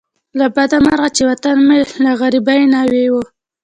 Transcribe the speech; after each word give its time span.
له 0.39 0.45
بده 0.55 0.77
مرغه 0.85 1.09
چې 1.15 1.21
وطن 1.29 1.57
مې 1.67 1.79
لکه 2.03 2.17
غریبه 2.21 2.53
ناوې 2.73 3.05
وو. 3.11 3.23